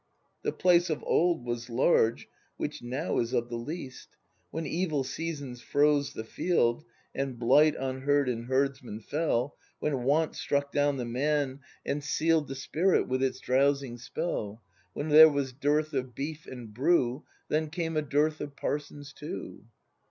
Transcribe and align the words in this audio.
The 0.41 0.51
place 0.51 0.89
of 0.89 1.03
old 1.03 1.45
Was 1.45 1.69
large, 1.69 2.27
which 2.57 2.81
now 2.81 3.19
is 3.19 3.33
of 3.33 3.49
the 3.49 3.55
least. 3.55 4.17
When 4.49 4.65
evil 4.65 5.03
seasons 5.03 5.61
froze 5.61 6.13
the 6.13 6.23
field, 6.23 6.83
And 7.13 7.37
blight 7.37 7.77
on 7.77 8.01
herd 8.01 8.27
and 8.27 8.45
herdsman 8.45 9.01
fell. 9.01 9.57
When 9.77 10.01
want 10.03 10.35
struck 10.35 10.71
down 10.71 10.97
the 10.97 11.05
Man, 11.05 11.59
and 11.85 12.03
seal'd 12.03 12.49
ACT 12.49 12.49
II] 12.49 12.49
BRAND 12.49 12.49
77 12.49 12.49
The 12.49 12.55
Spirit 12.55 13.07
with 13.09 13.21
its 13.23 13.39
drowsing 13.41 13.97
spell, 13.99 14.63
When 14.93 15.09
there 15.09 15.29
was 15.29 15.53
dearth 15.53 15.93
of 15.93 16.15
beef 16.15 16.47
and 16.47 16.73
brew,— 16.73 17.23
Then 17.49 17.69
came 17.69 17.95
a 17.95 18.01
dearth 18.01 18.41
of 18.41 18.55
parsons 18.55 19.13
too. 19.13 19.65